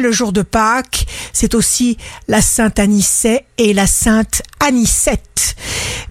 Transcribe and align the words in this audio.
le 0.00 0.12
jour 0.12 0.32
de 0.32 0.42
Pâques, 0.42 1.06
c'est 1.32 1.54
aussi 1.54 1.96
la 2.28 2.40
Sainte 2.40 2.78
Anicet 2.78 3.44
et 3.58 3.72
la 3.72 3.86
Sainte 3.86 4.42
Anicette. 4.60 5.56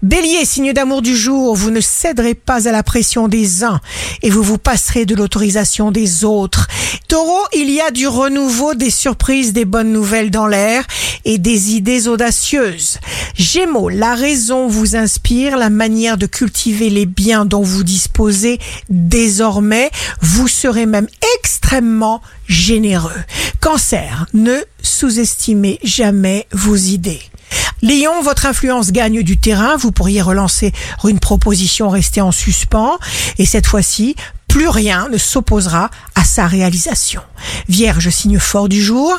Bélier, 0.02 0.44
signe 0.44 0.72
d'amour 0.72 1.00
du 1.00 1.16
jour, 1.16 1.54
vous 1.54 1.70
ne 1.70 1.80
céderez 1.80 2.34
pas 2.34 2.66
à 2.66 2.72
la 2.72 2.82
pression 2.82 3.28
des 3.28 3.62
uns 3.62 3.80
et 4.22 4.30
vous 4.30 4.42
vous 4.42 4.58
passerez 4.58 5.06
de 5.06 5.14
l'autorisation 5.14 5.92
des 5.92 6.24
autres. 6.24 6.66
Taureau, 7.06 7.40
il 7.54 7.70
y 7.70 7.80
a 7.80 7.92
du 7.92 8.08
renouveau, 8.08 8.74
des 8.74 8.90
surprises, 8.90 9.52
des 9.52 9.64
bonnes 9.64 9.92
nouvelles 9.92 10.32
dans 10.32 10.48
l'air 10.48 10.84
et 11.24 11.38
des 11.38 11.74
idées 11.74 12.08
audacieuses. 12.08 12.98
Gémeaux, 13.36 13.88
la 13.88 14.16
raison 14.16 14.66
vous 14.66 14.96
inspire, 14.96 15.56
la 15.56 15.70
manière 15.70 16.18
de 16.18 16.26
cultiver 16.26 16.90
les 16.90 17.06
biens 17.06 17.44
dont 17.44 17.62
vous 17.62 17.84
disposez 17.84 18.58
désormais, 18.90 19.90
vous 20.20 20.48
serez 20.48 20.86
même 20.86 21.06
extrêmement 21.38 22.22
généreux. 22.48 23.10
Cancer, 23.62 24.26
ne 24.34 24.56
sous-estimez 24.82 25.78
jamais 25.84 26.48
vos 26.50 26.74
idées. 26.74 27.22
Lion, 27.80 28.20
votre 28.20 28.46
influence 28.46 28.90
gagne 28.90 29.22
du 29.22 29.38
terrain, 29.38 29.76
vous 29.76 29.92
pourriez 29.92 30.20
relancer 30.20 30.72
une 31.04 31.20
proposition 31.20 31.88
restée 31.88 32.20
en 32.20 32.32
suspens, 32.32 32.98
et 33.38 33.46
cette 33.46 33.68
fois-ci, 33.68 34.16
plus 34.48 34.66
rien 34.66 35.08
ne 35.10 35.16
s'opposera 35.16 35.90
à 36.16 36.24
sa 36.24 36.48
réalisation. 36.48 37.22
Vierge, 37.68 38.10
signe 38.10 38.40
fort 38.40 38.68
du 38.68 38.82
jour, 38.82 39.16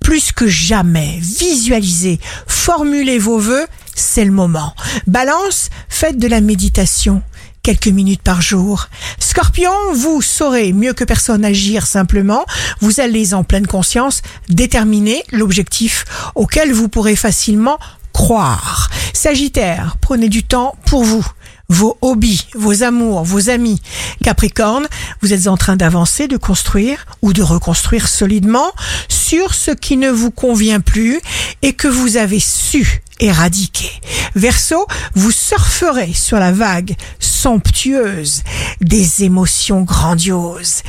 plus 0.00 0.32
que 0.32 0.48
jamais, 0.48 1.20
visualisez, 1.20 2.18
formulez 2.48 3.20
vos 3.20 3.38
vœux, 3.38 3.66
c'est 3.94 4.24
le 4.24 4.32
moment. 4.32 4.74
Balance, 5.06 5.70
faites 5.88 6.18
de 6.18 6.26
la 6.26 6.40
méditation 6.40 7.22
quelques 7.64 7.88
minutes 7.88 8.22
par 8.22 8.42
jour. 8.42 8.88
Scorpion, 9.18 9.72
vous 9.94 10.22
saurez 10.22 10.72
mieux 10.72 10.92
que 10.92 11.02
personne 11.02 11.44
agir 11.44 11.86
simplement. 11.86 12.44
Vous 12.80 13.00
allez 13.00 13.34
en 13.34 13.42
pleine 13.42 13.66
conscience 13.66 14.22
déterminer 14.48 15.24
l'objectif 15.32 16.04
auquel 16.36 16.72
vous 16.72 16.88
pourrez 16.88 17.16
facilement 17.16 17.78
croire. 18.12 18.90
Sagittaire, 19.14 19.96
prenez 20.00 20.28
du 20.28 20.44
temps 20.44 20.76
pour 20.84 21.04
vous 21.04 21.26
vos 21.70 21.96
hobbies, 22.02 22.46
vos 22.54 22.82
amours, 22.82 23.24
vos 23.24 23.48
amis. 23.48 23.80
Capricorne, 24.22 24.86
vous 25.22 25.32
êtes 25.32 25.46
en 25.46 25.56
train 25.56 25.76
d'avancer, 25.76 26.28
de 26.28 26.36
construire 26.36 27.06
ou 27.22 27.32
de 27.32 27.42
reconstruire 27.42 28.06
solidement 28.06 28.70
sur 29.08 29.54
ce 29.54 29.70
qui 29.70 29.96
ne 29.96 30.10
vous 30.10 30.30
convient 30.30 30.80
plus 30.80 31.20
et 31.62 31.72
que 31.72 31.88
vous 31.88 32.18
avez 32.18 32.40
su 32.40 33.02
éradiquer. 33.20 33.90
Verseau, 34.34 34.86
vous 35.14 35.30
surferez 35.30 36.12
sur 36.12 36.38
la 36.38 36.52
vague 36.52 36.96
somptueuse 37.18 38.42
des 38.80 39.24
émotions 39.24 39.82
grandioses. 39.82 40.82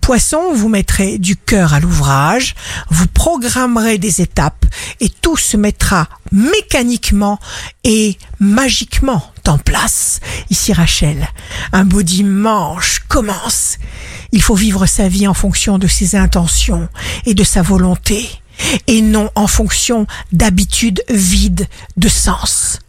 Poisson, 0.00 0.52
vous 0.54 0.68
mettrez 0.68 1.18
du 1.18 1.36
cœur 1.36 1.74
à 1.74 1.80
l'ouvrage, 1.80 2.54
vous 2.90 3.06
programmerez 3.06 3.98
des 3.98 4.20
étapes 4.20 4.66
et 5.00 5.08
tout 5.08 5.36
se 5.36 5.56
mettra 5.56 6.08
mécaniquement 6.32 7.38
et 7.84 8.18
magiquement 8.38 9.22
en 9.46 9.58
place. 9.58 10.20
Ici 10.50 10.72
Rachel, 10.72 11.28
un 11.72 11.84
beau 11.84 12.02
dimanche 12.02 13.00
commence. 13.08 13.78
Il 14.32 14.42
faut 14.42 14.54
vivre 14.54 14.86
sa 14.86 15.08
vie 15.08 15.26
en 15.26 15.34
fonction 15.34 15.78
de 15.78 15.86
ses 15.86 16.16
intentions 16.16 16.88
et 17.26 17.34
de 17.34 17.44
sa 17.44 17.62
volonté, 17.62 18.28
et 18.86 19.02
non 19.02 19.30
en 19.34 19.46
fonction 19.46 20.06
d'habitudes 20.32 21.02
vides 21.08 21.66
de 21.96 22.08
sens. 22.08 22.80